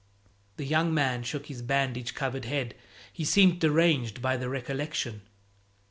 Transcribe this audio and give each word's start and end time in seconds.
The 0.57 0.65
young 0.65 0.95
man 0.95 1.21
shook 1.21 1.45
his 1.45 1.61
bandage 1.61 2.15
covered 2.15 2.45
head; 2.45 2.73
he 3.13 3.23
seemed 3.23 3.59
deranged 3.59 4.19
by 4.19 4.35
the 4.35 4.49
recollection. 4.49 5.21